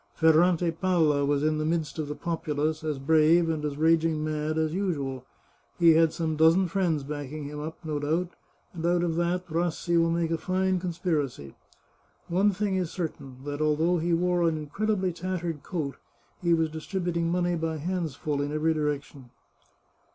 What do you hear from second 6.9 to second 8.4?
backing him up, no doubt,